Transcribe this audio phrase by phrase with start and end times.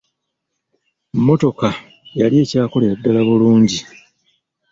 [1.17, 1.67] Mmotoka
[2.19, 3.79] yali ekyakolera ddala bulungi.